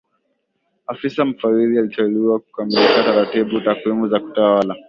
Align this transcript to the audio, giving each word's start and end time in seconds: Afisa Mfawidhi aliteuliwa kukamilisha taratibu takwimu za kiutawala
Afisa 0.87 1.25
Mfawidhi 1.25 1.79
aliteuliwa 1.79 2.39
kukamilisha 2.39 3.03
taratibu 3.03 3.61
takwimu 3.61 4.07
za 4.07 4.19
kiutawala 4.19 4.75